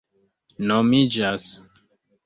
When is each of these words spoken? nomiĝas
nomiĝas 0.67 1.49